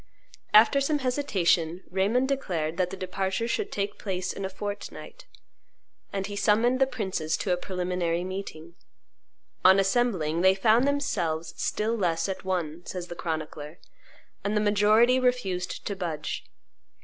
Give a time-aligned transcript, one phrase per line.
[0.51, 5.27] After some hesitation, Raymond declared that the departure should take place in a fortnight,
[6.11, 8.73] and he summoned the princes to a preliminary meeting.
[9.63, 13.77] On assembling "they found themselves still less at one," says the chronicler,
[14.43, 16.45] and the majority refused to budge.